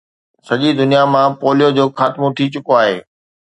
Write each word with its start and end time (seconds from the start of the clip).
سڄي 0.47 0.69
دنيا 0.79 1.03
مان 1.13 1.29
پوليو 1.41 1.69
جو 1.77 1.85
خاتمو 1.97 2.27
ٿي 2.35 2.45
چڪو 2.53 2.73
آهي 2.81 2.97